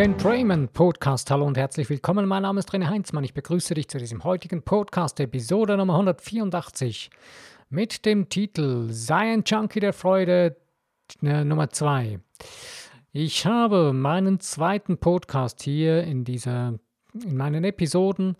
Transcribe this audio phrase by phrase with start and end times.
[0.00, 1.30] Entrainment Podcast.
[1.30, 2.26] Hallo und herzlich willkommen.
[2.26, 3.22] Mein Name ist René Heinzmann.
[3.22, 7.10] Ich begrüße dich zu diesem heutigen Podcast, Episode Nummer 184,
[7.68, 10.56] mit dem Titel ein Junkie der Freude
[11.22, 12.18] äh, Nummer 2.
[13.12, 16.78] Ich habe meinen zweiten Podcast hier in dieser,
[17.12, 18.38] in meinen Episoden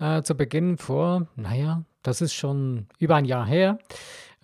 [0.00, 3.78] äh, zu Beginn vor, naja, das ist schon über ein Jahr her,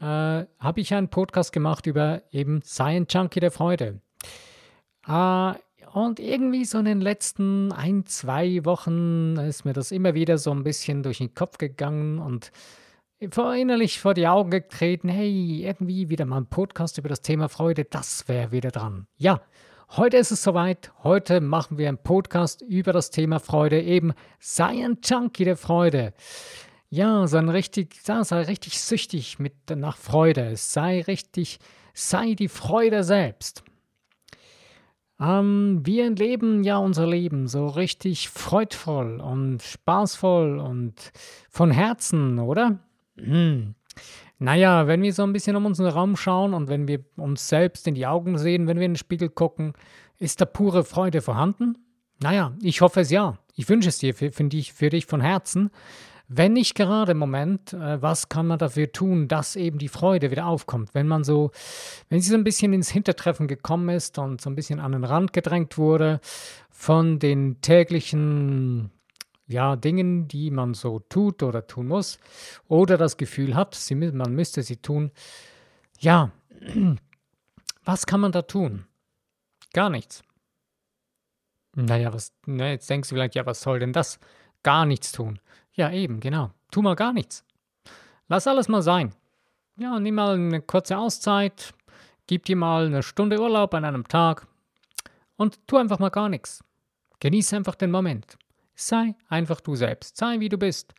[0.00, 4.00] äh, habe ich einen Podcast gemacht über eben ein Junkie der Freude.
[5.06, 5.52] Äh,
[5.96, 10.50] und irgendwie so in den letzten ein, zwei Wochen ist mir das immer wieder so
[10.50, 12.52] ein bisschen durch den Kopf gegangen und
[13.30, 17.48] vor, innerlich vor die Augen getreten, hey, irgendwie wieder mal ein Podcast über das Thema
[17.48, 19.06] Freude, das wäre wieder dran.
[19.16, 19.40] Ja,
[19.96, 20.92] heute ist es soweit.
[21.02, 26.12] Heute machen wir einen Podcast über das Thema Freude, eben sei ein Junkie der Freude.
[26.90, 30.56] Ja, sei richtig, sei richtig süchtig mit, nach Freude.
[30.56, 31.58] Sei richtig,
[31.94, 33.64] sei die Freude selbst.
[35.18, 41.12] Ähm, wir leben ja unser Leben so richtig freudvoll und spaßvoll und
[41.48, 42.78] von Herzen, oder?
[43.16, 43.74] Hm.
[44.38, 47.86] Naja, wenn wir so ein bisschen um unseren Raum schauen und wenn wir uns selbst
[47.86, 49.72] in die Augen sehen, wenn wir in den Spiegel gucken,
[50.18, 51.78] ist da pure Freude vorhanden?
[52.22, 53.38] Naja, ich hoffe es ja.
[53.54, 55.70] Ich wünsche es dir für, dich, für dich von Herzen.
[56.28, 60.30] Wenn nicht gerade im Moment, äh, was kann man dafür tun, dass eben die Freude
[60.30, 60.94] wieder aufkommt?
[60.94, 61.52] Wenn man so,
[62.08, 65.04] wenn sie so ein bisschen ins Hintertreffen gekommen ist und so ein bisschen an den
[65.04, 66.20] Rand gedrängt wurde
[66.70, 68.90] von den täglichen
[69.46, 72.18] ja, Dingen, die man so tut oder tun muss,
[72.66, 75.12] oder das Gefühl hat, sie, man müsste sie tun.
[76.00, 76.32] Ja,
[77.84, 78.86] was kann man da tun?
[79.72, 80.22] Gar nichts.
[81.76, 84.18] Naja, was, ne, jetzt denkst du vielleicht, ja, was soll denn das?
[84.62, 85.38] Gar nichts tun.
[85.76, 86.50] Ja, eben, genau.
[86.70, 87.44] Tu mal gar nichts.
[88.28, 89.14] Lass alles mal sein.
[89.76, 91.74] Ja, nimm mal eine kurze Auszeit,
[92.26, 94.46] gib dir mal eine Stunde Urlaub an einem Tag
[95.36, 96.64] und tu einfach mal gar nichts.
[97.20, 98.38] Genieße einfach den Moment.
[98.74, 100.16] Sei einfach du selbst.
[100.16, 100.94] Sei wie du bist.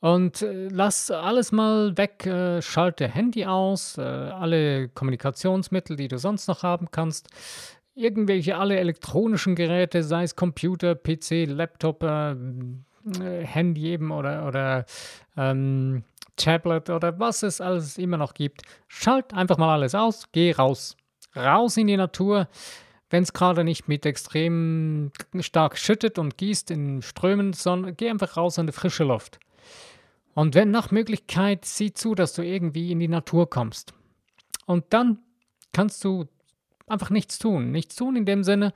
[0.00, 6.18] Und äh, lass alles mal weg, äh, schalte Handy aus, äh, alle Kommunikationsmittel, die du
[6.18, 7.28] sonst noch haben kannst,
[7.94, 12.02] irgendwelche alle elektronischen Geräte, sei es Computer, PC, Laptop,
[13.04, 14.84] Handy eben oder, oder
[15.36, 16.04] ähm,
[16.36, 18.62] Tablet oder was es alles immer noch gibt.
[18.88, 20.96] Schalt einfach mal alles aus, geh raus.
[21.36, 22.48] Raus in die Natur.
[23.08, 28.36] Wenn es gerade nicht mit extrem stark schüttet und gießt in Strömen, sondern geh einfach
[28.36, 29.40] raus an die frische Luft.
[30.34, 33.94] Und wenn nach Möglichkeit, sieh zu, dass du irgendwie in die Natur kommst.
[34.64, 35.18] Und dann
[35.72, 36.26] kannst du
[36.86, 37.72] einfach nichts tun.
[37.72, 38.72] Nichts tun in dem Sinne,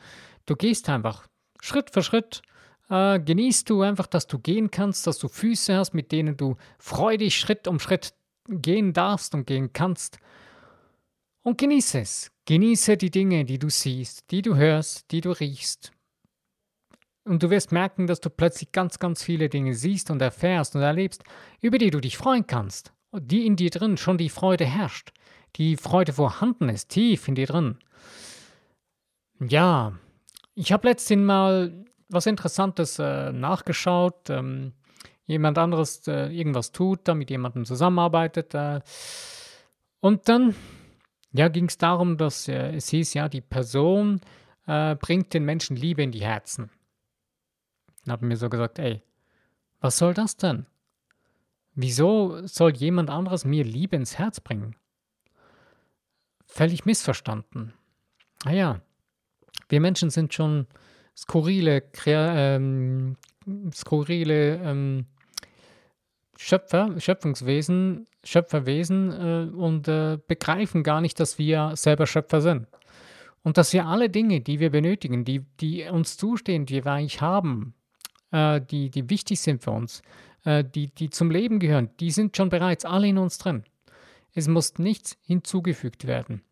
[0.46, 1.26] du gehst einfach
[1.60, 2.42] Schritt für Schritt
[2.90, 6.56] äh, genießt du einfach, dass du gehen kannst, dass du Füße hast, mit denen du
[6.78, 8.14] freudig Schritt um Schritt
[8.48, 10.18] gehen darfst und gehen kannst.
[11.42, 12.30] Und genieße es.
[12.46, 15.92] Genieße die Dinge, die du siehst, die du hörst, die du riechst.
[17.24, 20.82] Und du wirst merken, dass du plötzlich ganz, ganz viele Dinge siehst und erfährst und
[20.82, 21.24] erlebst,
[21.62, 22.92] über die du dich freuen kannst.
[23.10, 25.12] Und die in dir drin schon die Freude herrscht.
[25.56, 27.78] Die Freude vorhanden ist, tief in dir drin.
[29.40, 29.98] Ja,
[30.54, 34.30] ich habe letztens mal was Interessantes äh, nachgeschaut.
[34.30, 34.72] Ähm,
[35.26, 38.54] jemand anderes äh, irgendwas tut, da mit jemandem zusammenarbeitet.
[38.54, 38.80] Äh,
[40.00, 40.54] und dann
[41.32, 44.20] ja, ging es darum, dass äh, es hieß, ja, die Person
[44.66, 46.70] äh, bringt den Menschen Liebe in die Herzen.
[48.04, 49.02] Dann habe ich mir so gesagt, ey,
[49.80, 50.66] was soll das denn?
[51.74, 54.76] Wieso soll jemand anderes mir Liebe ins Herz bringen?
[56.46, 57.72] Völlig missverstanden.
[58.44, 58.80] Naja,
[59.68, 60.68] wir Menschen sind schon
[61.16, 63.16] skurrile, ähm,
[63.72, 65.06] skurrile ähm,
[66.36, 72.66] Schöpfer, Schöpfungswesen, Schöpferwesen äh, und äh, begreifen gar nicht, dass wir selber Schöpfer sind.
[73.42, 77.20] Und dass wir alle Dinge, die wir benötigen, die, die uns zustehen, die wir eigentlich
[77.20, 77.74] haben,
[78.32, 80.02] äh, die, die wichtig sind für uns,
[80.44, 83.64] äh, die, die zum Leben gehören, die sind schon bereits alle in uns drin.
[84.34, 86.42] Es muss nichts hinzugefügt werden.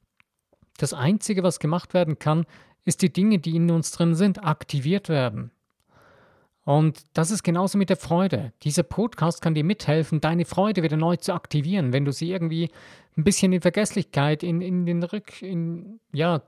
[0.78, 2.46] Das Einzige, was gemacht werden kann,
[2.84, 5.50] ist die Dinge, die in uns drin sind, aktiviert werden.
[6.64, 8.52] Und das ist genauso mit der Freude.
[8.62, 12.70] Dieser Podcast kann dir mithelfen, deine Freude wieder neu zu aktivieren, wenn du sie irgendwie
[13.16, 16.42] ein bisschen in Vergesslichkeit, in, in den Rück, in, ja,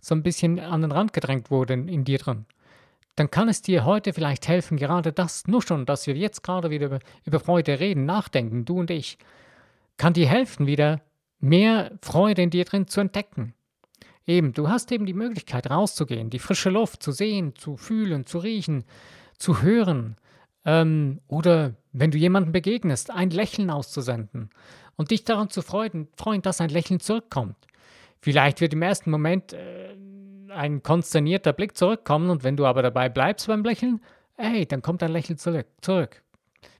[0.00, 2.46] so ein bisschen an den Rand gedrängt wurde in, dir drin.
[3.16, 6.70] Dann kann es dir heute vielleicht helfen, gerade das, nur schon, dass wir jetzt gerade
[6.70, 9.18] wieder über, über Freude reden, nachdenken, du und ich,
[9.98, 11.02] kann dir helfen, wieder
[11.40, 13.52] mehr Freude in dir drin zu entdecken.
[14.26, 18.38] Eben, du hast eben die Möglichkeit rauszugehen, die frische Luft zu sehen, zu fühlen, zu
[18.38, 18.84] riechen,
[19.38, 20.16] zu hören.
[20.64, 24.50] Ähm, oder wenn du jemandem begegnest, ein Lächeln auszusenden
[24.96, 27.56] und dich daran zu freuen, freuen, dass ein Lächeln zurückkommt.
[28.20, 29.96] Vielleicht wird im ersten Moment äh,
[30.50, 34.00] ein konsternierter Blick zurückkommen und wenn du aber dabei bleibst beim Lächeln,
[34.36, 35.66] ey, dann kommt dein Lächeln zurück.
[35.80, 36.22] zurück.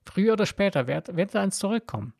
[0.04, 2.12] Früher oder später wird, wird eins zurückkommen.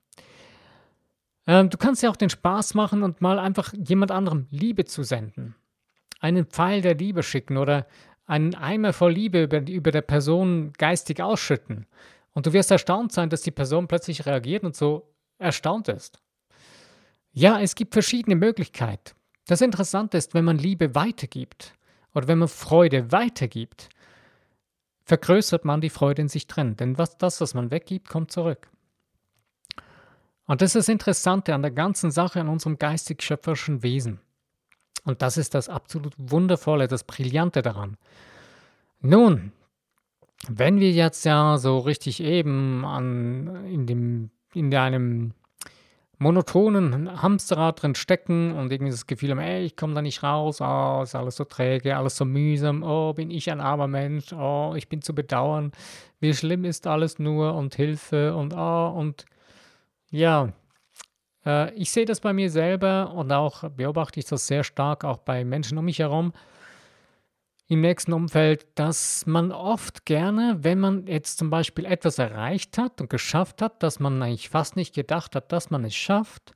[1.51, 5.03] Ähm, du kannst ja auch den Spaß machen und mal einfach jemand anderem Liebe zu
[5.03, 5.57] senden.
[6.21, 7.89] Einen Pfeil der Liebe schicken oder
[8.25, 11.87] einen Eimer voll Liebe über, über der Person geistig ausschütten.
[12.35, 16.21] Und du wirst erstaunt sein, dass die Person plötzlich reagiert und so erstaunt ist.
[17.33, 19.17] Ja, es gibt verschiedene Möglichkeiten.
[19.49, 21.75] Das Interessante ist, wenn man Liebe weitergibt
[22.15, 23.89] oder wenn man Freude weitergibt,
[25.05, 26.77] vergrößert man die Freude in sich drin.
[26.77, 28.69] Denn was, das, was man weggibt, kommt zurück.
[30.51, 34.19] Und das ist das Interessante an der ganzen Sache, an unserem geistig-schöpferischen Wesen.
[35.05, 37.97] Und das ist das absolut Wundervolle, das Brillante daran.
[39.01, 39.53] Nun,
[40.49, 45.35] wenn wir jetzt ja so richtig eben an, in, dem, in einem
[46.19, 50.61] monotonen Hamsterrad drin stecken und irgendwie das Gefühl haben, ey, ich komme da nicht raus,
[50.61, 54.75] oh, ist alles so träge, alles so mühsam, oh, bin ich ein armer Mensch, oh,
[54.77, 55.71] ich bin zu bedauern,
[56.19, 59.27] wie schlimm ist alles nur und Hilfe und oh, und
[60.11, 60.53] ja,
[61.45, 65.19] äh, ich sehe das bei mir selber und auch beobachte ich das sehr stark auch
[65.19, 66.33] bei Menschen um mich herum,
[67.71, 73.01] im nächsten Umfeld, dass man oft gerne, wenn man jetzt zum Beispiel etwas erreicht hat
[73.01, 76.53] und geschafft hat, dass man eigentlich fast nicht gedacht hat, dass man es schafft,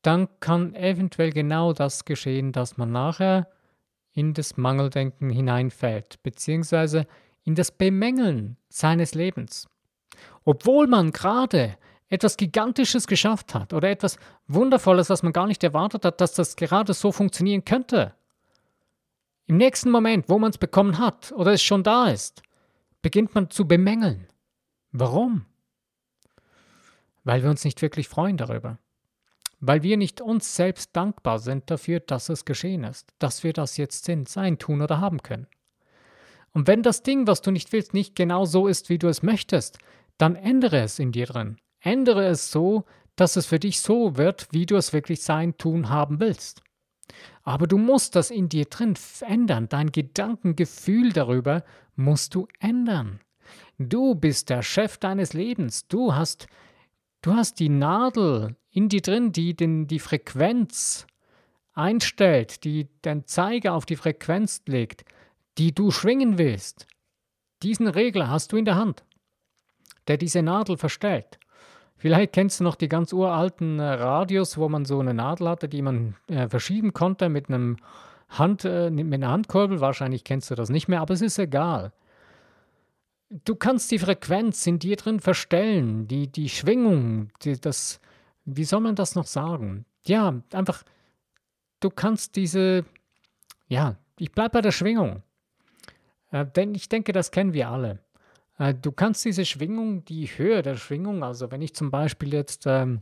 [0.00, 3.50] dann kann eventuell genau das geschehen, dass man nachher
[4.14, 7.06] in das Mangeldenken hineinfällt, beziehungsweise
[7.44, 9.68] in das Bemängeln seines Lebens.
[10.44, 11.76] Obwohl man gerade
[12.10, 14.18] etwas Gigantisches geschafft hat oder etwas
[14.48, 18.14] Wundervolles, was man gar nicht erwartet hat, dass das gerade so funktionieren könnte.
[19.46, 22.42] Im nächsten Moment, wo man es bekommen hat oder es schon da ist,
[23.00, 24.26] beginnt man zu bemängeln.
[24.92, 25.46] Warum?
[27.24, 28.78] Weil wir uns nicht wirklich freuen darüber.
[29.60, 33.76] Weil wir nicht uns selbst dankbar sind dafür, dass es geschehen ist, dass wir das
[33.76, 35.46] jetzt sind, sein, tun oder haben können.
[36.52, 39.22] Und wenn das Ding, was du nicht willst, nicht genau so ist, wie du es
[39.22, 39.78] möchtest,
[40.18, 41.58] dann ändere es in dir drin.
[41.80, 42.84] Ändere es so,
[43.16, 46.62] dass es für dich so wird, wie du es wirklich sein, tun, haben willst.
[47.42, 49.68] Aber du musst das in dir drin ändern.
[49.68, 51.64] Dein Gedankengefühl darüber
[51.96, 53.20] musst du ändern.
[53.78, 55.88] Du bist der Chef deines Lebens.
[55.88, 56.46] Du hast,
[57.22, 61.06] du hast die Nadel in dir drin, die den, die Frequenz
[61.72, 65.04] einstellt, die den Zeiger auf die Frequenz legt,
[65.58, 66.86] die du schwingen willst.
[67.62, 69.04] Diesen Regler hast du in der Hand,
[70.08, 71.38] der diese Nadel verstellt.
[72.00, 75.68] Vielleicht kennst du noch die ganz uralten äh, Radios, wo man so eine Nadel hatte,
[75.68, 77.76] die man äh, verschieben konnte mit einem
[78.30, 79.82] Hand, äh, mit einer Handkurbel.
[79.82, 81.92] Wahrscheinlich kennst du das nicht mehr, aber es ist egal.
[83.28, 88.00] Du kannst die Frequenz in dir drin verstellen, die, die Schwingung, die, das,
[88.46, 89.84] wie soll man das noch sagen?
[90.06, 90.82] Ja, einfach,
[91.80, 92.86] du kannst diese,
[93.68, 95.22] ja, ich bleibe bei der Schwingung.
[96.30, 97.98] Äh, denn ich denke, das kennen wir alle.
[98.60, 102.64] Äh, du kannst diese Schwingung, die Höhe der Schwingung, also wenn ich zum Beispiel jetzt
[102.66, 103.00] ähm,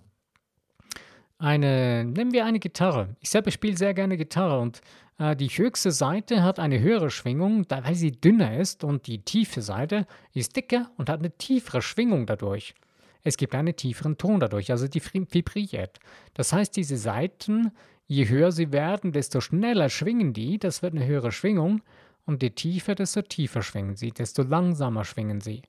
[1.36, 3.16] eine, nehmen wir eine Gitarre.
[3.20, 4.80] Ich selber spiele sehr gerne Gitarre und
[5.18, 9.24] äh, die höchste Seite hat eine höhere Schwingung, da, weil sie dünner ist und die
[9.24, 12.74] tiefe Seite ist dicker und hat eine tiefere Schwingung dadurch.
[13.24, 15.98] Es gibt einen tieferen Ton dadurch, also die vibriert.
[16.34, 17.72] Das heißt, diese Seiten,
[18.06, 21.82] je höher sie werden, desto schneller schwingen die, das wird eine höhere Schwingung
[22.28, 25.62] und je tiefer, desto tiefer schwingen sie, desto langsamer schwingen sie.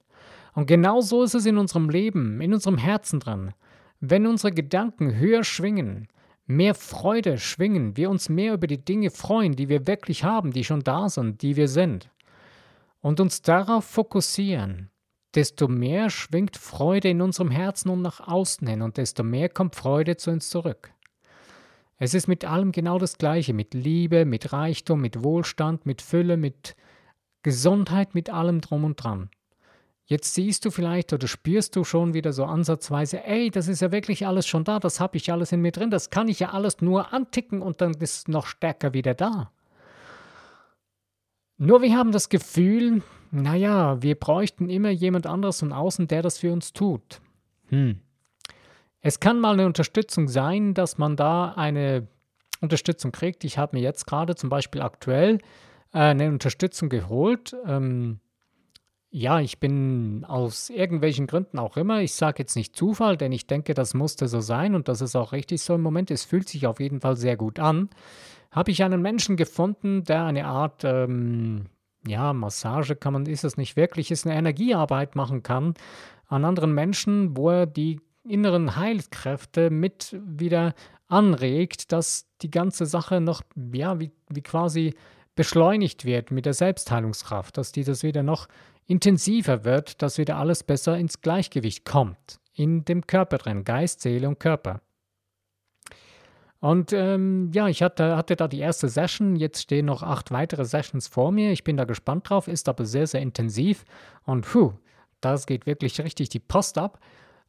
[0.53, 3.53] Und genau so ist es in unserem Leben, in unserem Herzen dran.
[4.01, 6.09] Wenn unsere Gedanken höher schwingen,
[6.47, 10.65] mehr Freude schwingen, wir uns mehr über die Dinge freuen, die wir wirklich haben, die
[10.65, 12.09] schon da sind, die wir sind,
[12.99, 14.89] und uns darauf fokussieren,
[15.35, 19.77] desto mehr schwingt Freude in unserem Herzen und nach außen hin und desto mehr kommt
[19.77, 20.91] Freude zu uns zurück.
[21.99, 26.37] Es ist mit allem genau das Gleiche, mit Liebe, mit Reichtum, mit Wohlstand, mit Fülle,
[26.37, 26.77] mit
[27.43, 29.29] Gesundheit, mit allem drum und dran.
[30.05, 33.91] Jetzt siehst du vielleicht oder spürst du schon wieder so ansatzweise, ey, das ist ja
[33.91, 36.49] wirklich alles schon da, das habe ich alles in mir drin, das kann ich ja
[36.49, 39.51] alles nur anticken und dann ist es noch stärker wieder da.
[41.57, 46.37] Nur wir haben das Gefühl, naja, wir bräuchten immer jemand anderes von außen, der das
[46.37, 47.21] für uns tut.
[47.67, 47.99] Hm.
[49.01, 52.07] Es kann mal eine Unterstützung sein, dass man da eine
[52.61, 53.43] Unterstützung kriegt.
[53.43, 55.39] Ich habe mir jetzt gerade zum Beispiel aktuell
[55.93, 57.55] äh, eine Unterstützung geholt.
[57.65, 58.19] Ähm,
[59.11, 63.47] ja, ich bin aus irgendwelchen Gründen auch immer, ich sage jetzt nicht Zufall, denn ich
[63.47, 66.11] denke, das musste so sein und das ist auch richtig so im Moment.
[66.11, 67.89] Es fühlt sich auf jeden Fall sehr gut an.
[68.51, 71.67] Habe ich einen Menschen gefunden, der eine Art, ähm,
[72.05, 75.73] ja, Massage kann man, ist es nicht wirklich, ist eine Energiearbeit machen kann
[76.27, 80.73] an anderen Menschen, wo er die inneren Heilkräfte mit wieder
[81.07, 83.41] anregt, dass die ganze Sache noch,
[83.73, 84.93] ja, wie, wie quasi
[85.35, 88.47] beschleunigt wird mit der Selbstheilungskraft, dass die das wieder noch
[88.85, 94.27] intensiver wird, dass wieder alles besser ins Gleichgewicht kommt, in dem Körper drin, Geist, Seele
[94.27, 94.81] und Körper.
[96.59, 99.37] Und ähm, ja, ich hatte, hatte da die erste Session.
[99.37, 101.51] Jetzt stehen noch acht weitere Sessions vor mir.
[101.51, 103.85] Ich bin da gespannt drauf, ist aber sehr, sehr intensiv.
[104.25, 104.73] Und puh,
[105.21, 106.99] das geht wirklich richtig die Post ab.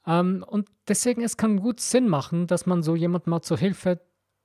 [0.07, 4.01] Ähm, und deswegen, es kann gut Sinn machen, dass man so jemanden mal zur Hilfe,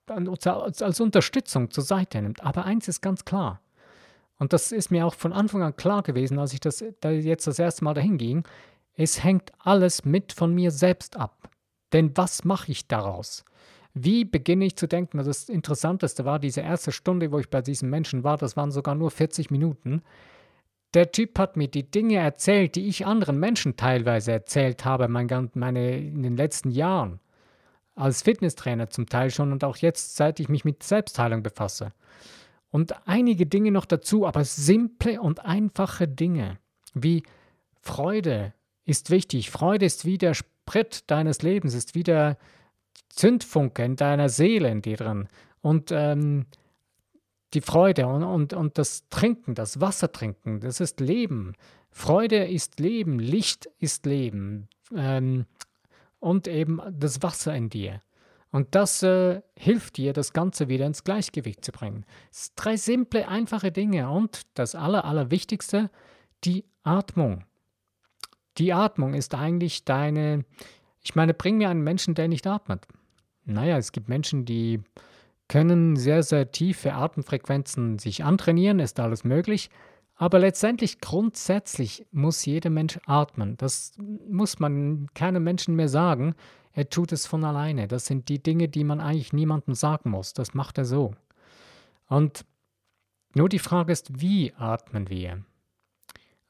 [0.08, 2.44] als, als Unterstützung zur Seite nimmt.
[2.44, 3.62] Aber eins ist ganz klar.
[4.38, 7.48] Und das ist mir auch von Anfang an klar gewesen, als ich das da jetzt
[7.48, 8.44] das erste Mal dahin ging.
[8.94, 11.50] Es hängt alles mit von mir selbst ab.
[11.94, 13.46] Denn was mache ich daraus?
[13.94, 15.18] Wie beginne ich zu denken?
[15.20, 18.94] das Interessanteste war diese erste Stunde, wo ich bei diesem Menschen war, das waren sogar
[18.94, 20.02] nur 40 Minuten.
[20.96, 25.52] Der Typ hat mir die Dinge erzählt, die ich anderen Menschen teilweise erzählt habe, mein,
[25.54, 27.20] meine, in den letzten Jahren.
[27.96, 31.92] Als Fitnesstrainer zum Teil schon und auch jetzt, seit ich mich mit Selbstheilung befasse.
[32.72, 36.60] Und einige Dinge noch dazu, aber simple und einfache Dinge,
[36.94, 37.24] wie
[37.82, 38.54] Freude
[38.86, 39.52] ist wichtig.
[39.52, 42.38] Freude ist wie der Sprit deines Lebens, ist wie der
[43.10, 45.28] Zündfunke in deiner Seele in dir drin.
[45.62, 46.46] Und ähm,
[47.56, 51.54] die Freude und, und, und das Trinken, das Wasser trinken, das ist Leben.
[51.90, 55.46] Freude ist Leben, Licht ist Leben ähm,
[56.20, 58.02] und eben das Wasser in dir.
[58.52, 62.06] Und das äh, hilft dir, das Ganze wieder ins Gleichgewicht zu bringen.
[62.56, 65.90] Drei simple, einfache Dinge und das Aller, Allerwichtigste,
[66.44, 67.44] die Atmung.
[68.58, 70.46] Die Atmung ist eigentlich deine,
[71.02, 72.88] ich meine, bring mir einen Menschen, der nicht atmet.
[73.44, 74.82] Naja, es gibt Menschen, die
[75.48, 79.70] können sehr, sehr tiefe Atemfrequenzen sich antrainieren, ist alles möglich.
[80.16, 83.58] Aber letztendlich, grundsätzlich muss jeder Mensch atmen.
[83.58, 83.94] Das
[84.30, 86.36] muss man keinem Menschen mehr sagen.
[86.72, 87.88] Er tut es von alleine.
[87.88, 90.34] Das sind die Dinge, die man eigentlich niemandem sagen muss.
[90.34, 91.14] Das macht er so.
[92.08, 92.46] Und
[93.34, 95.44] nur die Frage ist, wie atmen wir?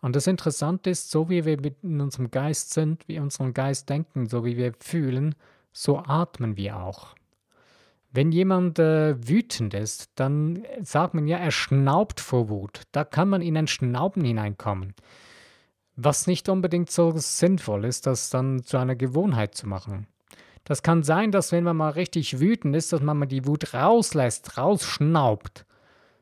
[0.01, 4.27] Und das Interessante ist, so wie wir in unserem Geist sind, wie unseren Geist denken,
[4.27, 5.33] so wie wir fühlen,
[5.71, 7.15] so atmen wir auch.
[8.15, 12.83] Wenn jemand äh, wütend ist, dann sagt man ja, er schnaubt vor Wut.
[12.93, 14.93] Da kann man in ein Schnauben hineinkommen.
[15.97, 20.07] Was nicht unbedingt so sinnvoll ist, das dann zu einer Gewohnheit zu machen.
[20.63, 23.73] Das kann sein, dass wenn man mal richtig wütend ist, dass man mal die Wut
[23.73, 25.65] rauslässt, rausschnaubt.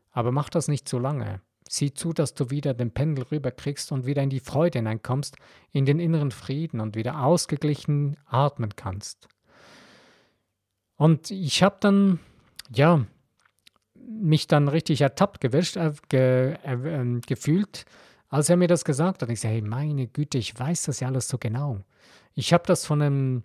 [0.10, 1.42] Aber mach das nicht zu lange.
[1.70, 5.36] Sieh zu, dass du wieder den Pendel rüberkriegst und wieder in die Freude hineinkommst,
[5.72, 9.28] in den inneren Frieden und wieder ausgeglichen atmen kannst.
[10.96, 12.20] Und ich habe dann,
[12.74, 13.06] ja,
[13.96, 17.86] mich dann richtig ertappt gewischt, äh, ge, äh, äh, gefühlt,
[18.30, 19.30] als er mir das gesagt hat.
[19.30, 21.80] Ich sage, hey, meine Güte, ich weiß das ja alles so genau.
[22.36, 23.42] Ich habe das von einem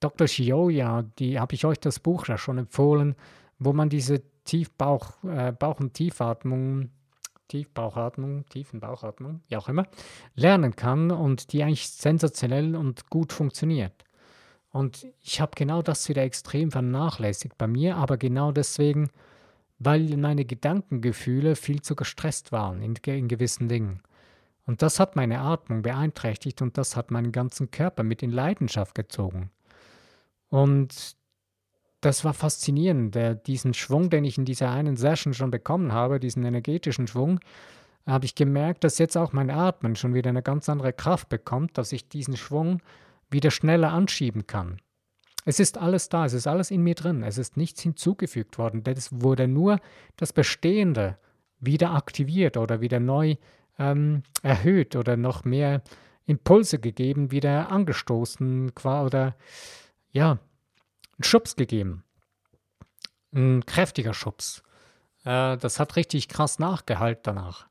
[0.00, 0.26] Dr.
[0.26, 3.16] Shioya, die habe ich euch das Buch ja schon empfohlen,
[3.58, 6.90] wo man diese Tiefbauch, äh, Bauch- und Tiefatmung,
[7.48, 9.86] Tiefbauchatmung, Tiefenbauchatmung, wie auch immer,
[10.34, 13.92] lernen kann und die eigentlich sensationell und gut funktioniert.
[14.72, 19.10] Und ich habe genau das wieder extrem vernachlässigt bei mir, aber genau deswegen,
[19.78, 24.00] weil meine Gedankengefühle viel zu gestresst waren in, in gewissen Dingen.
[24.66, 28.94] Und das hat meine Atmung beeinträchtigt und das hat meinen ganzen Körper mit in Leidenschaft
[28.94, 29.50] gezogen.
[30.48, 31.16] Und
[32.00, 36.20] das war faszinierend, der, diesen Schwung, den ich in dieser einen Session schon bekommen habe,
[36.20, 37.40] diesen energetischen Schwung,
[38.06, 41.76] habe ich gemerkt, dass jetzt auch mein Atmen schon wieder eine ganz andere Kraft bekommt,
[41.76, 42.80] dass ich diesen Schwung
[43.30, 44.80] wieder schneller anschieben kann.
[45.44, 48.82] Es ist alles da, es ist alles in mir drin, es ist nichts hinzugefügt worden,
[48.84, 49.80] es wurde nur
[50.16, 51.18] das Bestehende
[51.60, 53.36] wieder aktiviert oder wieder neu
[53.78, 55.82] ähm, erhöht oder noch mehr
[56.26, 59.36] Impulse gegeben, wieder angestoßen oder
[60.12, 62.04] ja, einen Schubs gegeben.
[63.32, 64.62] Ein kräftiger Schubs.
[65.24, 67.68] Äh, das hat richtig krass nachgehalten danach.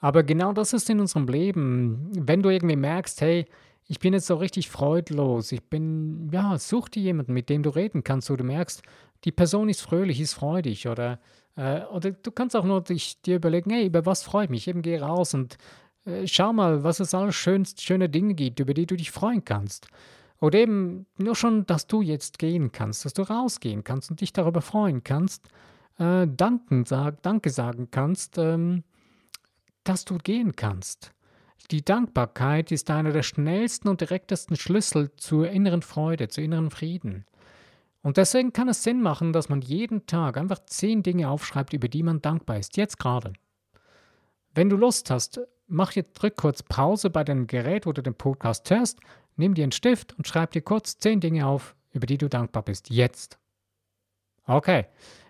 [0.00, 2.10] Aber genau das ist in unserem Leben.
[2.14, 3.46] Wenn du irgendwie merkst, hey,
[3.88, 5.50] ich bin jetzt so richtig freudlos.
[5.50, 8.82] Ich bin, ja, such dir jemanden, mit dem du reden kannst, wo du merkst,
[9.24, 10.86] die Person ist fröhlich, ist freudig.
[10.86, 11.18] Oder,
[11.56, 14.68] äh, oder du kannst auch nur dich, dir überlegen, hey, über was freue ich mich?
[14.68, 15.56] Eben geh raus und
[16.04, 19.44] äh, schau mal, was es alles schön, schöne Dinge gibt, über die du dich freuen
[19.44, 19.88] kannst.
[20.40, 24.34] Oder eben nur schon, dass du jetzt gehen kannst, dass du rausgehen kannst und dich
[24.34, 25.48] darüber freuen kannst,
[25.98, 28.84] äh, danken, sag, Danke sagen kannst, ähm,
[29.82, 31.12] dass du gehen kannst.
[31.70, 37.26] Die Dankbarkeit ist einer der schnellsten und direktesten Schlüssel zur inneren Freude, zu inneren Frieden.
[38.02, 41.88] Und deswegen kann es Sinn machen, dass man jeden Tag einfach zehn Dinge aufschreibt, über
[41.88, 43.32] die man dankbar ist, jetzt gerade.
[44.54, 48.14] Wenn du Lust hast, mach jetzt drück kurz Pause bei deinem Gerät, wo du den
[48.14, 48.98] Podcast hörst,
[49.36, 52.62] nimm dir einen Stift und schreib dir kurz zehn Dinge auf, über die du dankbar
[52.62, 53.38] bist, jetzt.
[54.46, 54.86] Okay.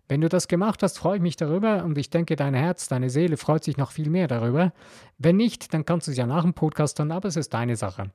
[0.09, 3.11] Wenn du das gemacht hast, freue ich mich darüber und ich denke, dein Herz, deine
[3.11, 4.73] Seele freut sich noch viel mehr darüber.
[5.19, 7.77] Wenn nicht, dann kannst du es ja nach dem Podcast tun, aber es ist deine
[7.77, 8.11] Sache.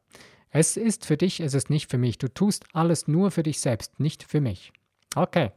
[0.49, 2.17] Es ist für dich, es ist nicht für mich.
[2.17, 4.73] Du tust alles nur für dich selbst, nicht für mich.
[5.15, 5.51] Okay.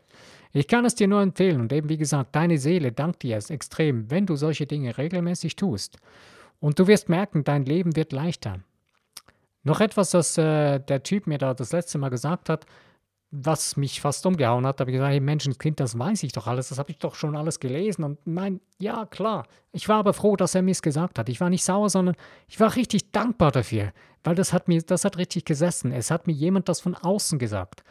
[0.53, 3.51] Ich kann es dir nur empfehlen und eben wie gesagt, deine Seele dankt dir es
[3.51, 5.99] extrem, wenn du solche Dinge regelmäßig tust.
[6.61, 8.61] Und du wirst merken, dein Leben wird leichter.
[9.65, 12.67] Noch etwas, das äh, der Typ mir da das letzte Mal gesagt hat,
[13.31, 16.69] was mich fast umgehauen hat, habe ich gesagt, hey Menschenskind, das weiß ich doch alles,
[16.69, 20.37] das habe ich doch schon alles gelesen und mein, ja klar, ich war aber froh,
[20.37, 21.29] dass er mir es gesagt hat.
[21.29, 22.17] Ich war nicht sauer, sondern
[22.47, 23.93] ich war richtig dankbar dafür,
[24.25, 25.93] weil das hat mir, das hat richtig gesessen.
[25.93, 27.83] Es hat mir jemand das von außen gesagt.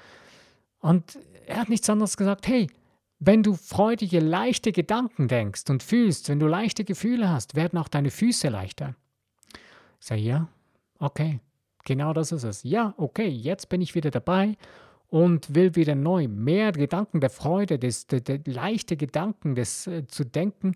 [0.79, 2.67] Und er hat nichts anderes gesagt, hey,
[3.19, 7.87] wenn du freudige, leichte Gedanken denkst und fühlst, wenn du leichte Gefühle hast, werden auch
[7.87, 8.95] deine Füße leichter.
[9.99, 10.47] Ich sage, ja,
[10.99, 11.39] okay,
[11.85, 12.63] genau das ist es.
[12.63, 14.57] Ja, okay, jetzt bin ich wieder dabei
[15.15, 20.05] und will wieder neu mehr Gedanken der Freude, des, der, der leichte Gedanken des äh,
[20.07, 20.75] zu denken.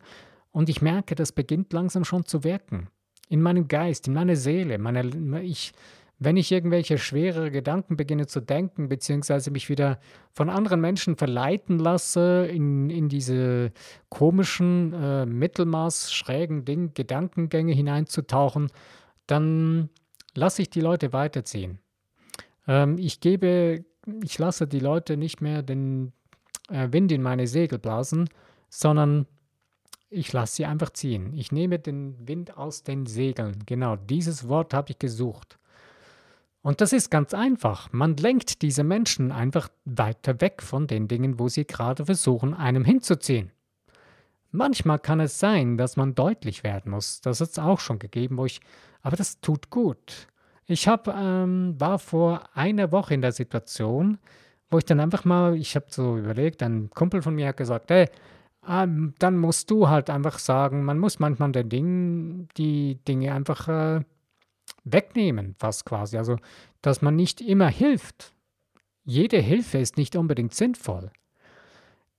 [0.52, 2.88] Und ich merke, das beginnt langsam schon zu wirken.
[3.28, 4.78] In meinem Geist, in meiner Seele.
[4.78, 5.74] Meine, ich,
[6.20, 10.00] wenn ich irgendwelche schwerere Gedanken beginne zu denken, beziehungsweise mich wieder
[10.32, 13.74] von anderen Menschen verleiten lasse, in, in diese
[14.08, 18.72] komischen, äh, Mittelmaß, schrägen Ding, Gedankengänge hineinzutauchen,
[19.28, 19.90] dann
[20.34, 21.80] lasse ich die Leute weiterziehen.
[22.70, 23.84] Ähm, ich gebe
[24.24, 26.14] ich lasse die Leute nicht mehr den
[26.70, 28.30] äh, Wind in meine Segel blasen,
[28.70, 29.26] sondern
[30.10, 31.34] ich lasse sie einfach ziehen.
[31.36, 33.64] Ich nehme den Wind aus den Segeln.
[33.66, 35.60] Genau, dieses Wort habe ich gesucht.
[36.62, 37.92] Und das ist ganz einfach.
[37.94, 42.84] Man lenkt diese Menschen einfach weiter weg von den Dingen, wo sie gerade versuchen, einem
[42.84, 43.52] hinzuziehen.
[44.52, 47.22] Manchmal kann es sein, dass man deutlich werden muss.
[47.22, 48.62] Das hat es auch schon gegeben, wo ich,
[49.02, 50.28] aber das tut gut.
[50.72, 54.20] Ich hab, ähm, war vor einer Woche in der Situation,
[54.70, 57.90] wo ich dann einfach mal, ich habe so überlegt, ein Kumpel von mir hat gesagt,
[57.90, 58.08] hey,
[58.68, 63.68] ähm, dann musst du halt einfach sagen, man muss manchmal den Dingen, die Dinge einfach
[63.68, 64.02] äh,
[64.84, 66.20] wegnehmen, fast quasi.
[66.20, 66.38] Also,
[66.84, 68.36] dass man nicht immer hilft.
[69.04, 71.10] Jede Hilfe ist nicht unbedingt sinnvoll.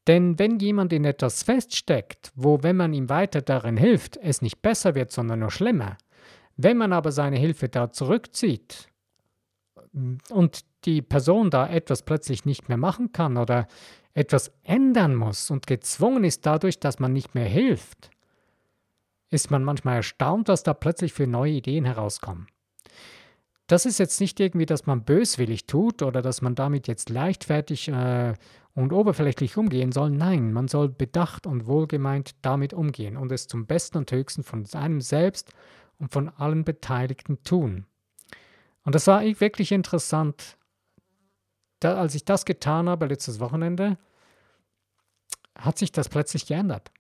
[0.09, 4.61] Denn wenn jemand in etwas feststeckt, wo, wenn man ihm weiter darin hilft, es nicht
[4.61, 5.99] besser wird, sondern nur schlimmer,
[6.63, 8.89] wenn man aber seine Hilfe da zurückzieht
[10.31, 13.67] und die Person da etwas plötzlich nicht mehr machen kann oder
[14.13, 18.11] etwas ändern muss und gezwungen ist dadurch, dass man nicht mehr hilft,
[19.31, 22.49] ist man manchmal erstaunt, was da plötzlich für neue Ideen herauskommen.
[23.69, 27.89] Das ist jetzt nicht irgendwie, dass man böswillig tut oder dass man damit jetzt leichtfertig
[27.89, 28.35] äh,
[28.75, 30.11] und oberflächlich umgehen soll.
[30.11, 34.67] Nein, man soll bedacht und wohlgemeint damit umgehen und es zum Besten und Höchsten von
[34.73, 35.53] einem selbst
[36.01, 37.87] und von allen Beteiligten tun.
[38.85, 40.57] Und das war wirklich interessant.
[41.79, 43.99] Da, als ich das getan habe, letztes Wochenende,
[45.57, 46.91] hat sich das plötzlich geändert.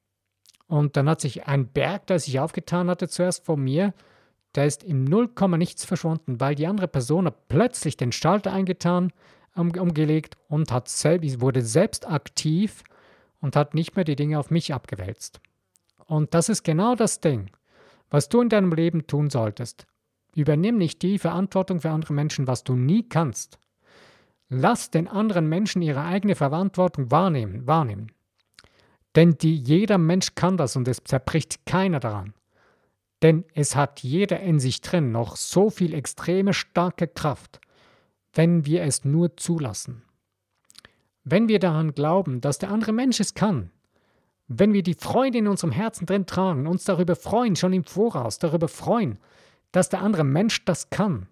[0.66, 3.92] Und dann hat sich ein Berg, der sich aufgetan hatte, zuerst vor mir,
[4.54, 9.12] der ist im Nullkomma nichts verschwunden, weil die andere Person hat plötzlich den Schalter eingetan,
[9.54, 12.84] um, umgelegt und hat selbst, wurde selbst aktiv
[13.40, 15.40] und hat nicht mehr die Dinge auf mich abgewälzt.
[16.06, 17.50] Und das ist genau das Ding.
[18.10, 19.86] Was du in deinem Leben tun solltest.
[20.34, 23.58] Übernimm nicht die Verantwortung für andere Menschen, was du nie kannst.
[24.48, 28.12] Lass den anderen Menschen ihre eigene Verantwortung wahrnehmen, wahrnehmen.
[29.16, 32.34] Denn die, jeder Mensch kann das und es zerbricht keiner daran.
[33.22, 37.60] Denn es hat jeder in sich drin noch so viel extreme starke Kraft,
[38.32, 40.02] wenn wir es nur zulassen.
[41.24, 43.70] Wenn wir daran glauben, dass der andere Mensch es kann,
[44.52, 48.40] wenn wir die Freude in unserem Herzen drin tragen, uns darüber freuen, schon im Voraus,
[48.40, 49.20] darüber freuen,
[49.70, 51.28] dass der andere Mensch das kann,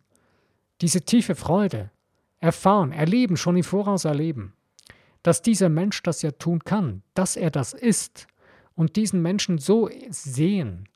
[0.81, 1.91] diese tiefe Freude
[2.39, 4.53] erfahren, erleben, schon im Voraus erleben,
[5.25, 8.29] dass dieser Mensch das ja tun kann, dass er das ist
[8.77, 10.89] und diesen Menschen so sehen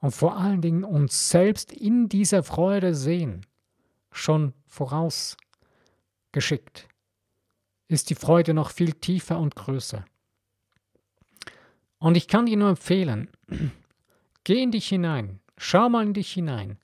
[0.00, 3.46] und vor allen Dingen uns selbst in dieser Freude sehen,
[4.12, 6.88] schon vorausgeschickt,
[7.88, 10.04] ist die Freude noch viel tiefer und größer.
[12.00, 13.28] Und ich kann dir nur empfehlen,
[14.44, 16.78] geh in dich hinein, schau mal in dich hinein.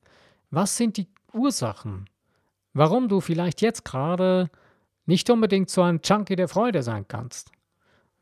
[0.50, 2.08] Was sind die Ursachen,
[2.74, 4.50] warum du vielleicht jetzt gerade
[5.06, 7.50] nicht unbedingt so ein Junkie der Freude sein kannst?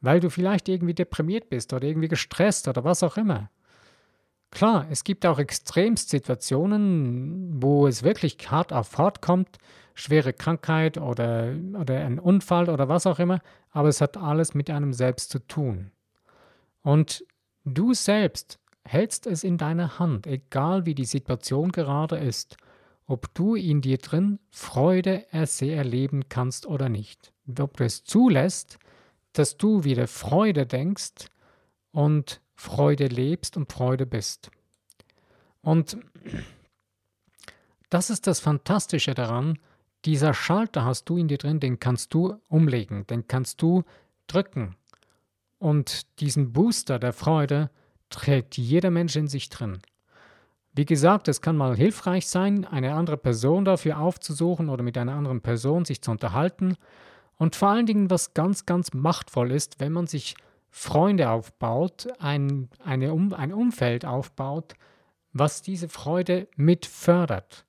[0.00, 3.50] Weil du vielleicht irgendwie deprimiert bist oder irgendwie gestresst oder was auch immer.
[4.50, 9.58] Klar, es gibt auch Extremsituationen, wo es wirklich hart auf hart kommt,
[9.94, 13.40] schwere Krankheit oder, oder ein Unfall oder was auch immer,
[13.72, 15.90] aber es hat alles mit einem selbst zu tun.
[16.84, 17.24] Und
[17.64, 22.58] du selbst hältst es in deiner Hand, egal wie die Situation gerade ist,
[23.06, 27.32] ob du in dir drin Freude erleben kannst oder nicht.
[27.58, 28.78] Ob du es zulässt,
[29.32, 31.26] dass du wieder Freude denkst
[31.90, 34.50] und Freude lebst und Freude bist.
[35.62, 35.96] Und
[37.88, 39.58] das ist das Fantastische daran,
[40.04, 43.84] dieser Schalter hast du in dir drin, den kannst du umlegen, den kannst du
[44.26, 44.76] drücken.
[45.64, 47.70] Und diesen Booster der Freude
[48.10, 49.78] trägt jeder Mensch in sich drin.
[50.74, 55.14] Wie gesagt, es kann mal hilfreich sein, eine andere Person dafür aufzusuchen oder mit einer
[55.14, 56.76] anderen Person sich zu unterhalten.
[57.38, 60.34] Und vor allen Dingen, was ganz, ganz machtvoll ist, wenn man sich
[60.68, 64.74] Freunde aufbaut, ein, eine ein Umfeld aufbaut,
[65.32, 67.64] was diese Freude mit fördert.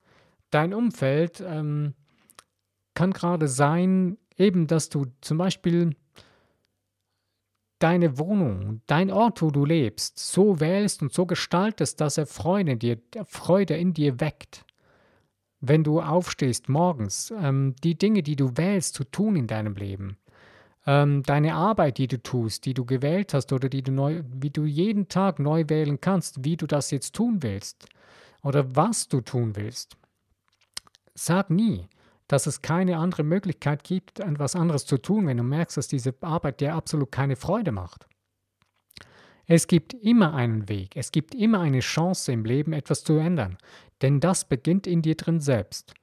[0.50, 1.94] Dein Umfeld ähm,
[2.94, 5.96] kann gerade sein, eben, dass du zum Beispiel
[7.86, 12.72] deine Wohnung, dein Ort, wo du lebst, so wählst und so gestaltest, dass er Freude
[12.72, 14.66] in dir, Freude in dir weckt.
[15.62, 20.18] Wenn du aufstehst morgens, ähm, die Dinge, die du wählst zu tun in deinem Leben,
[20.88, 24.50] ähm, deine Arbeit, die du tust, die du gewählt hast oder die du neu, wie
[24.50, 27.88] du jeden Tag neu wählen kannst, wie du das jetzt tun willst
[28.42, 29.96] oder was du tun willst.
[31.14, 31.88] Sag nie,
[32.28, 36.14] dass es keine andere Möglichkeit gibt, etwas anderes zu tun, wenn du merkst, dass diese
[36.22, 38.08] Arbeit dir absolut keine Freude macht.
[39.48, 43.58] Es gibt immer einen Weg, es gibt immer eine Chance im Leben, etwas zu ändern,
[44.02, 45.94] denn das beginnt in dir drin selbst.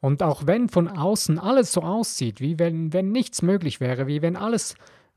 [0.00, 4.22] Und auch wenn von außen alles so aussieht, wie wenn, wenn nichts möglich wäre, wie
[4.22, 4.74] wenn alles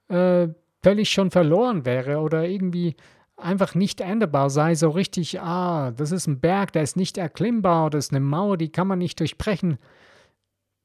[0.10, 0.48] äh,
[0.84, 2.96] völlig schon verloren wäre oder irgendwie
[3.38, 7.90] einfach nicht änderbar sei, so richtig, ah, das ist ein Berg, der ist nicht erklimmbar,
[7.90, 9.78] das ist eine Mauer, die kann man nicht durchbrechen,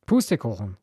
[0.06, 0.76] Pustekuchen.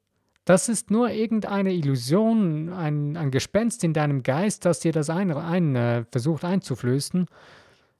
[0.46, 5.32] Das ist nur irgendeine Illusion, ein, ein Gespenst in deinem Geist, das dir das ein,
[5.32, 7.28] ein, äh, versucht einzuflößen.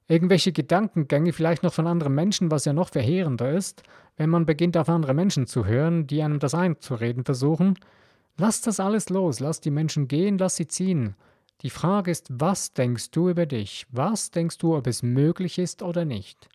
[0.06, 3.82] Irgendwelche Gedankengänge, vielleicht noch von anderen Menschen, was ja noch verheerender ist,
[4.18, 7.78] wenn man beginnt, auf andere Menschen zu hören, die einem das einzureden versuchen.
[8.36, 11.16] Lass das alles los, lass die Menschen gehen, lass sie ziehen.
[11.62, 13.86] Die Frage ist, was denkst du über dich?
[13.90, 16.50] Was denkst du, ob es möglich ist oder nicht?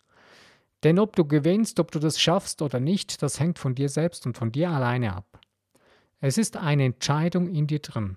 [0.82, 4.26] Denn ob du gewinnst, ob du das schaffst oder nicht, das hängt von dir selbst
[4.26, 5.40] und von dir alleine ab.
[6.20, 8.16] Es ist eine Entscheidung in dir drin.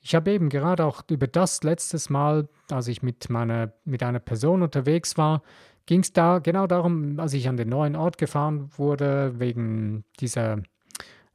[0.00, 4.20] Ich habe eben gerade auch über das letztes Mal, als ich mit, meiner, mit einer
[4.20, 5.42] Person unterwegs war,
[5.86, 10.62] ging es da genau darum, als ich an den neuen Ort gefahren wurde, wegen dieser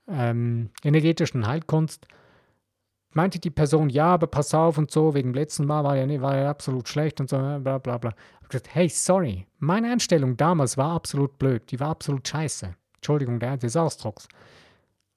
[0.08, 2.08] ähm, energetischen Heilkunst,
[3.14, 6.22] meinte die Person, ja, aber pass auf und so, wegen dem letzten Mal war ja,
[6.22, 8.14] war ja absolut schlecht und so, bla bla bla.
[8.42, 12.76] Ich gesagt, hey, sorry, meine Einstellung damals war absolut blöd, die war absolut scheiße.
[12.96, 14.28] Entschuldigung der, des Ausdrucks.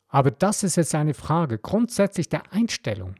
[0.08, 3.16] Aber das ist jetzt eine Frage grundsätzlich der Einstellung.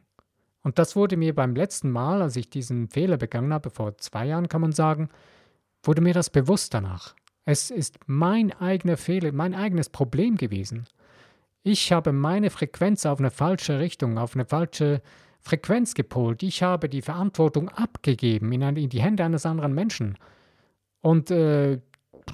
[0.63, 4.25] Und das wurde mir beim letzten Mal, als ich diesen Fehler begangen habe, vor zwei
[4.25, 5.09] Jahren kann man sagen,
[5.83, 7.13] wurde mir das bewusst danach.
[7.45, 10.85] Es ist mein eigener Fehler, mein eigenes Problem gewesen.
[11.67, 15.01] Ich habe meine Frequenz auf eine falsche Richtung, auf eine falsche
[15.41, 16.43] Frequenz gepolt.
[16.43, 20.15] Ich habe die Verantwortung abgegeben in, eine, in die Hände eines anderen Menschen.
[21.01, 21.79] Und äh,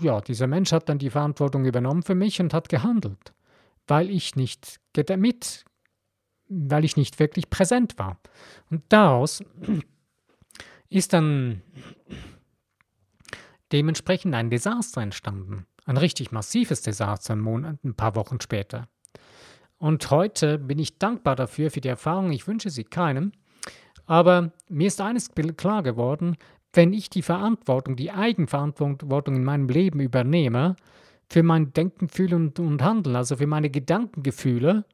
[0.01, 3.33] ja, dieser Mensch hat dann die Verantwortung übernommen für mich und hat gehandelt,
[3.87, 4.81] weil ich nicht
[5.15, 5.63] mit,
[6.49, 8.19] weil ich nicht wirklich präsent war.
[8.69, 9.41] Und daraus
[10.89, 11.61] ist dann
[13.71, 15.67] dementsprechend ein Desaster entstanden.
[15.85, 18.89] Ein richtig massives Desaster ein paar Wochen später.
[19.81, 22.31] Und heute bin ich dankbar dafür, für die Erfahrung.
[22.31, 23.31] Ich wünsche sie keinem.
[24.05, 26.37] Aber mir ist eines klar geworden,
[26.71, 30.75] wenn ich die Verantwortung, die Eigenverantwortung in meinem Leben übernehme,
[31.27, 34.85] für mein Denken, Fühlen und, und Handeln, also für meine Gedankengefühle,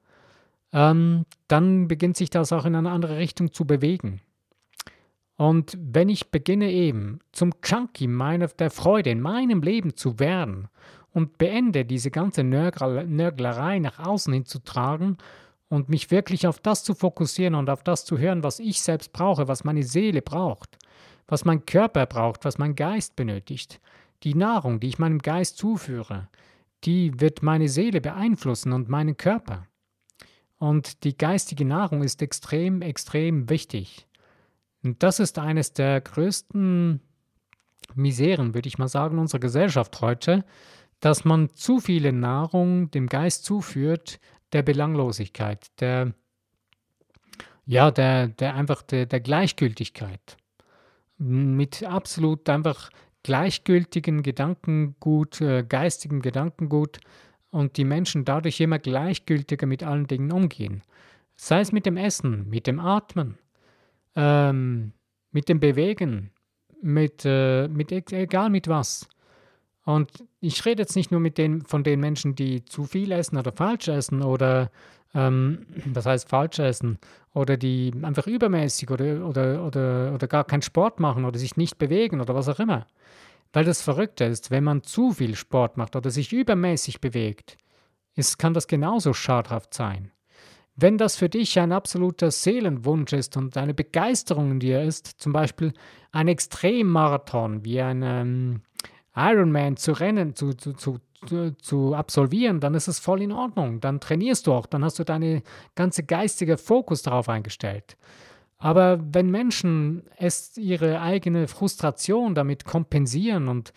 [0.72, 4.22] ähm, dann beginnt sich das auch in eine andere Richtung zu bewegen.
[5.36, 10.70] Und wenn ich beginne eben zum Junkie meiner, der Freude in meinem Leben zu werden
[11.18, 15.18] und beende diese ganze Nörglerei nach außen hin zu tragen
[15.68, 19.14] und mich wirklich auf das zu fokussieren und auf das zu hören, was ich selbst
[19.14, 20.78] brauche, was meine Seele braucht,
[21.28, 23.82] was mein Körper braucht, was mein Geist benötigt.
[24.22, 26.28] Die Nahrung, die ich meinem Geist zuführe,
[26.84, 29.66] die wird meine Seele beeinflussen und meinen Körper.
[30.60, 34.06] Und die geistige Nahrung ist extrem, extrem wichtig.
[34.84, 37.02] Und das ist eines der größten
[37.96, 40.46] Miseren, würde ich mal sagen, unserer Gesellschaft heute,
[41.00, 44.20] dass man zu viele Nahrung dem Geist zuführt,
[44.54, 46.14] der Belanglosigkeit, der,
[47.66, 50.38] ja, der, der einfach der, der Gleichgültigkeit.
[51.18, 52.90] Mit absolut einfach
[53.24, 57.00] gleichgültigen Gedankengut, äh, geistigem Gedankengut
[57.50, 60.82] und die Menschen dadurch immer gleichgültiger mit allen Dingen umgehen.
[61.36, 63.38] Sei es mit dem Essen, mit dem Atmen,
[64.16, 64.94] ähm,
[65.32, 66.32] mit dem Bewegen,
[66.82, 69.08] mit, äh, mit egal mit was.
[69.88, 73.38] Und ich rede jetzt nicht nur mit den, von den Menschen, die zu viel essen
[73.38, 74.70] oder falsch essen oder
[75.16, 76.98] ähm, was heißt falsch essen
[77.34, 81.78] oder die einfach übermäßig oder, oder, oder, oder gar keinen Sport machen oder sich nicht
[81.78, 82.86] bewegen oder was auch immer.
[83.54, 87.58] Weil das Verrückte ist, wenn man zu viel Sport macht oder sich übermäßig bewegt,
[88.14, 90.12] ist, kann das genauso schadhaft sein.
[90.76, 95.32] Wenn das für dich ein absoluter Seelenwunsch ist und eine Begeisterung in dir ist, zum
[95.32, 95.72] Beispiel
[96.12, 98.62] ein Extremmarathon wie ein ähm,
[99.18, 101.00] Ironman zu rennen, zu, zu, zu,
[101.58, 103.82] zu absolvieren, dann ist es voll in Ordnung.
[103.82, 105.42] Dann trainierst du auch, dann hast du deine
[105.76, 107.98] ganze geistige Fokus darauf eingestellt.
[108.60, 113.74] Aber wenn Menschen es ihre eigene Frustration damit kompensieren und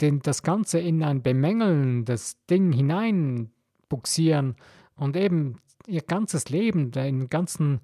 [0.00, 4.56] das Ganze in ein bemängelndes Ding hineinbuxieren
[4.96, 6.90] und eben ihr ganzes Leben,
[7.28, 7.80] ganzen,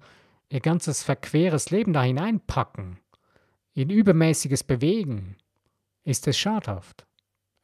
[0.49, 2.99] ihr ganzes verqueres Leben da hineinpacken,
[3.73, 5.37] in übermäßiges Bewegen,
[6.07, 7.05] ist es schadhaft.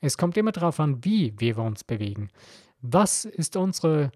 [0.01, 2.29] Es kommt immer darauf an, wie wir uns bewegen.
[2.82, 4.12] Was ist unsere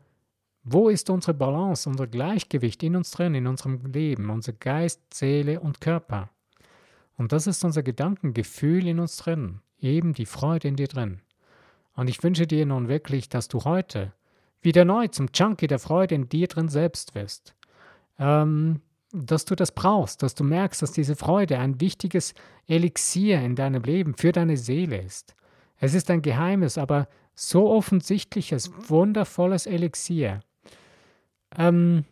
[0.70, 5.62] wo ist unsere Balance, unser Gleichgewicht in uns drin, in unserem Leben, unser Geist, Seele
[5.62, 6.30] und Körper?
[7.16, 11.22] Und das ist unser Gedankengefühl in uns drin, eben die Freude in dir drin.
[11.96, 14.12] Und ich wünsche dir nun wirklich, dass du heute
[14.62, 17.56] wieder neu zum Junkie der Freude in dir drin selbst wirst.
[18.20, 22.34] Ähm, dass du das brauchst, dass du merkst, dass diese Freude ein wichtiges
[22.68, 25.36] Elixier in deinem Leben für deine Seele ist.
[25.80, 30.42] Es ist ein geheimes, aber so offensichtliches, wundervolles Elixier.
[31.58, 32.04] Ähm,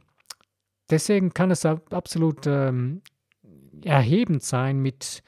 [0.89, 3.01] deswegen kann es absolut ähm,
[3.83, 5.23] erhebend sein, mit,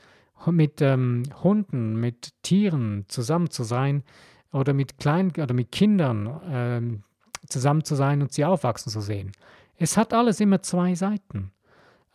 [0.45, 4.03] mit ähm, Hunden, mit Tieren zusammen zu sein
[4.51, 7.03] oder mit kleinen oder mit Kindern ähm,
[7.47, 9.31] zusammen zu sein und sie aufwachsen zu sehen.
[9.77, 11.51] Es hat alles immer zwei Seiten.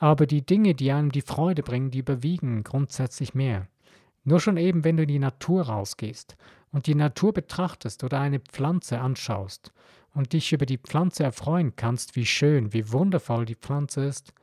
[0.02, 3.68] Aber die Dinge, die einem die Freude bringen, die überwiegen grundsätzlich mehr.
[4.24, 6.36] Nur schon eben, wenn du in die Natur rausgehst
[6.72, 9.72] und die Natur betrachtest oder eine Pflanze anschaust
[10.12, 14.34] und dich über die Pflanze erfreuen kannst, wie schön, wie wundervoll die Pflanze ist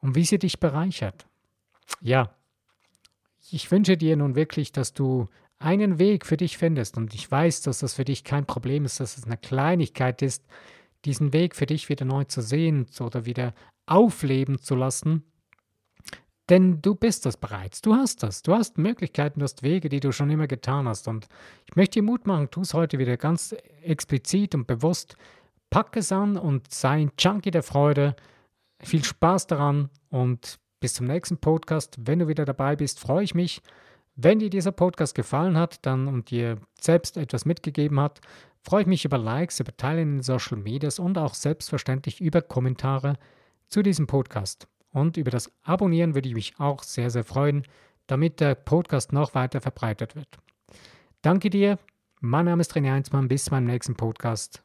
[0.00, 1.24] und wie sie dich bereichert.
[2.00, 2.34] Ja,
[3.48, 5.28] ich wünsche dir nun wirklich, dass du
[5.60, 8.98] einen Weg für dich findest und ich weiß, dass das für dich kein Problem ist,
[8.98, 10.44] dass es eine Kleinigkeit ist,
[11.04, 13.54] diesen Weg für dich wieder neu zu sehen oder wieder
[13.90, 15.24] aufleben zu lassen,
[16.50, 20.00] denn du bist das bereits, du hast das, du hast Möglichkeiten, du hast Wege, die
[20.00, 21.06] du schon immer getan hast.
[21.06, 21.28] Und
[21.68, 25.16] ich möchte dir Mut machen, tu es heute wieder ganz explizit und bewusst.
[25.70, 28.16] Pack es an und sei ein Junkie der Freude.
[28.82, 31.96] Viel Spaß daran und bis zum nächsten Podcast.
[32.00, 33.62] Wenn du wieder dabei bist, freue ich mich.
[34.16, 38.20] Wenn dir dieser Podcast gefallen hat dann und dir selbst etwas mitgegeben hat,
[38.60, 42.42] freue ich mich über Likes, über Teilen in den Social Medias und auch selbstverständlich über
[42.42, 43.14] Kommentare
[43.70, 44.68] zu diesem Podcast.
[44.92, 47.62] Und über das Abonnieren würde ich mich auch sehr, sehr freuen,
[48.06, 50.38] damit der Podcast noch weiter verbreitet wird.
[51.22, 51.78] Danke dir.
[52.20, 53.28] Mein Name ist René Heinzmann.
[53.28, 54.62] Bis zum nächsten Podcast.